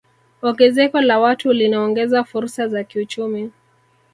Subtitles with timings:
[0.41, 3.51] Ongezeko la watu linaongeza fursa za kiuchumi